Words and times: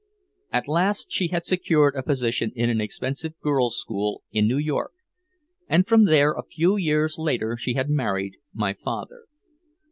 At 0.51 0.67
last 0.67 1.11
she 1.11 1.27
had 1.27 1.45
secured 1.45 1.93
a 1.95 2.01
position 2.01 2.51
in 2.55 2.71
an 2.71 2.81
expensive 2.81 3.37
girls' 3.39 3.79
school 3.79 4.23
in 4.31 4.47
New 4.47 4.57
York, 4.57 4.93
and 5.67 5.87
from 5.87 6.05
there 6.05 6.33
a 6.33 6.41
few 6.41 6.75
years 6.75 7.19
later 7.19 7.55
she 7.55 7.75
had 7.75 7.87
married 7.87 8.37
my 8.51 8.73
father. 8.73 9.25